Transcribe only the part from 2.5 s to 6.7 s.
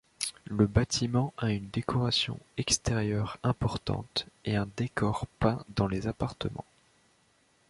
extérieure importante et un décor peint dans les appartements.